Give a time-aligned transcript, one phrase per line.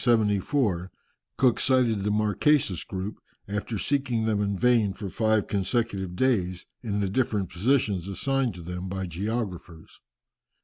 [0.01, 0.63] ]On the 7th of April,
[1.37, 6.65] 1774, Cook sighted the Marquesas group, after seeking them in vain for five consecutive days
[6.81, 9.99] in the different positions assigned to them by geographers.